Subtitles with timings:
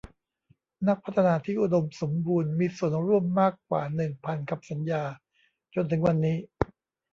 [0.87, 5.03] นักพัฒนาที่อุดมสมบูรณ์มีส่วนร่วมมากกว่าหนึ่งพันคำสัญญา
[5.75, 6.37] จนถึงวันนี้